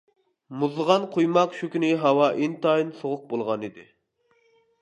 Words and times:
مۇزلىغان 0.61 1.03
قۇيماق 1.15 1.53
شۇ 1.59 1.69
كۈنى 1.75 1.91
ھاۋا 2.05 2.31
ئىنتايىن 2.47 2.91
سوغۇق 3.03 3.29
بولغانىدى. 3.35 3.87